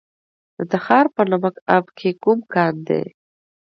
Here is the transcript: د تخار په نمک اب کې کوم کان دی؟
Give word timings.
د 0.57 0.59
تخار 0.71 1.05
په 1.15 1.21
نمک 1.31 1.55
اب 1.75 1.85
کې 1.97 2.09
کوم 2.23 2.39
کان 2.53 2.73
دی؟ 2.87 3.03